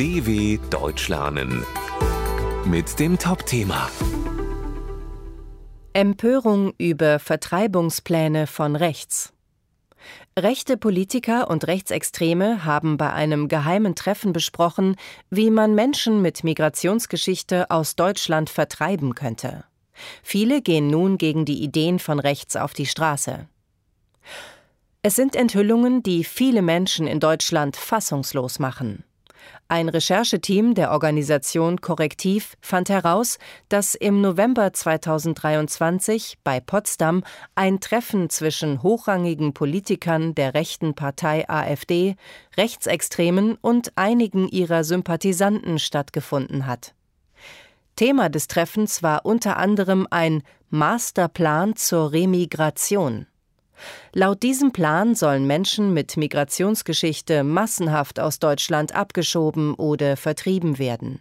[0.00, 1.62] DW Deutsch lernen
[2.64, 3.90] mit dem Top-Thema
[5.92, 9.34] Empörung über Vertreibungspläne von rechts.
[10.38, 14.96] Rechte Politiker und Rechtsextreme haben bei einem geheimen Treffen besprochen,
[15.28, 19.64] wie man Menschen mit Migrationsgeschichte aus Deutschland vertreiben könnte.
[20.22, 23.48] Viele gehen nun gegen die Ideen von rechts auf die Straße.
[25.02, 29.04] Es sind Enthüllungen, die viele Menschen in Deutschland fassungslos machen.
[29.68, 37.22] Ein Rechercheteam der Organisation Korrektiv fand heraus, dass im November 2023 bei Potsdam
[37.54, 42.16] ein Treffen zwischen hochrangigen Politikern der rechten Partei AfD,
[42.56, 46.94] Rechtsextremen und einigen ihrer Sympathisanten stattgefunden hat.
[47.96, 53.26] Thema des Treffens war unter anderem ein Masterplan zur Remigration.
[54.12, 61.20] Laut diesem Plan sollen Menschen mit Migrationsgeschichte massenhaft aus Deutschland abgeschoben oder vertrieben werden.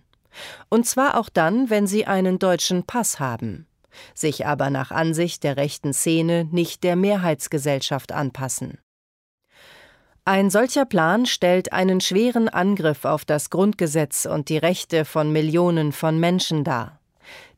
[0.70, 3.68] Und zwar auch dann, wenn sie einen deutschen Pass haben,
[4.14, 8.80] sich aber nach Ansicht der rechten Szene nicht der Mehrheitsgesellschaft anpassen.
[10.26, 15.92] Ein solcher Plan stellt einen schweren Angriff auf das Grundgesetz und die Rechte von Millionen
[15.92, 16.99] von Menschen dar.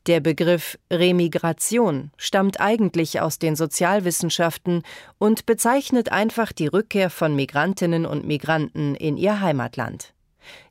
[0.08, 4.82] Der Begriff Remigration stammt eigentlich aus den Sozialwissenschaften
[5.18, 10.12] und bezeichnet einfach die Rückkehr von Migrantinnen und Migranten in ihr Heimatland.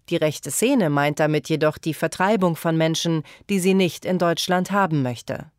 [0.10, 4.72] Die rechte Szene meint damit jedoch die Vertreibung von Menschen, die sie nicht in Deutschland
[4.72, 5.50] haben möchte.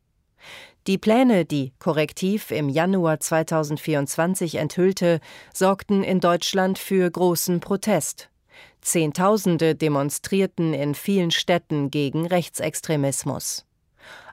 [0.87, 5.21] Die Pläne, die Korrektiv im Januar 2024 enthüllte,
[5.55, 8.32] sorgten in Deutschland für großen Protest.
[8.83, 13.65] Zehntausende demonstrierten in vielen Städten gegen Rechtsextremismus.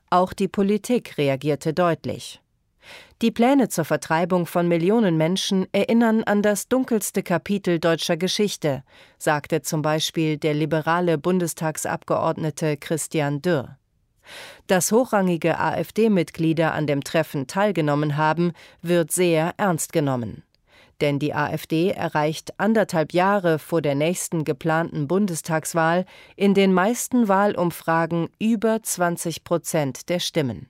[0.09, 2.41] Auch die Politik reagierte deutlich.
[3.21, 8.83] Die Pläne zur Vertreibung von Millionen Menschen erinnern an das dunkelste Kapitel deutscher Geschichte,
[9.19, 13.77] sagte zum Beispiel der liberale Bundestagsabgeordnete Christian Dürr.
[14.67, 20.43] Dass hochrangige AfD-Mitglieder an dem Treffen teilgenommen haben, wird sehr ernst genommen
[21.02, 26.05] denn die AfD erreicht anderthalb Jahre vor der nächsten geplanten Bundestagswahl
[26.36, 30.67] in den meisten Wahlumfragen über 20 Prozent der Stimmen.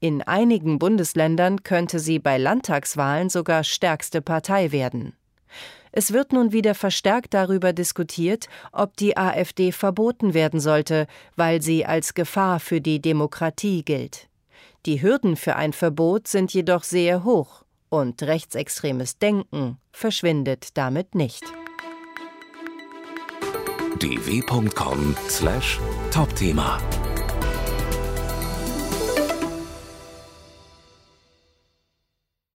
[0.00, 5.14] In einigen Bundesländern könnte sie bei Landtagswahlen sogar stärkste Partei werden.
[5.92, 11.84] Es wird nun wieder verstärkt darüber diskutiert, ob die AfD verboten werden sollte, weil sie
[11.84, 14.28] als Gefahr für die Demokratie gilt.
[14.86, 21.44] Die Hürden für ein Verbot sind jedoch sehr hoch und rechtsextremes Denken verschwindet damit nicht.
[24.00, 26.78] dw.com/topthema